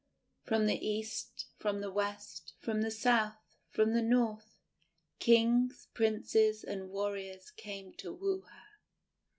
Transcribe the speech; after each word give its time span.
From 0.45 0.65
the 0.65 0.83
east, 0.83 1.45
from 1.59 1.81
the 1.81 1.91
west, 1.91 2.53
from 2.57 2.81
the 2.81 2.89
south, 2.89 3.37
from 3.69 3.93
the 3.93 4.01
north, 4.01 4.57
kings, 5.19 5.89
princes, 5.93 6.63
and 6.63 6.89
warriors 6.89 7.51
came 7.51 7.93
to 7.97 8.11
woo 8.11 8.41
her. 8.41 8.79